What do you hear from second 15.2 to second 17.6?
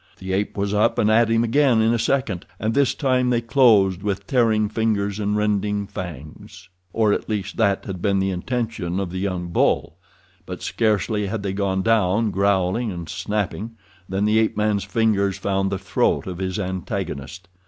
found the throat of his antagonist.